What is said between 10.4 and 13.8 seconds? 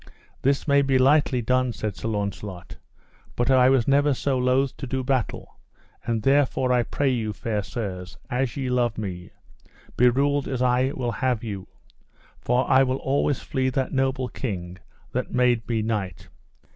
as I will have you, for I will always flee